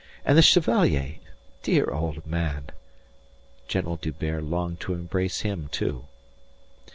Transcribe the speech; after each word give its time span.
And 0.25 0.35
the 0.35 0.41
Chevalier! 0.41 1.17
Dear 1.61 1.91
old 1.93 2.25
man!" 2.25 2.69
General 3.67 3.97
D'Hubert 3.97 4.41
longed 4.43 4.79
to 4.79 4.93
embrace 4.95 5.41
him, 5.41 5.69
too. 5.71 6.07